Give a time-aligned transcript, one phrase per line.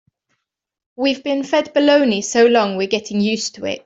[0.95, 3.79] We've been fed baloney so long we're getting used to it.